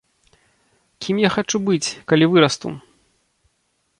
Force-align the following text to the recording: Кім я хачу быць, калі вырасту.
Кім 1.05 1.19
я 1.23 1.29
хачу 1.35 1.57
быць, 1.69 1.93
калі 2.11 2.25
вырасту. 2.33 2.67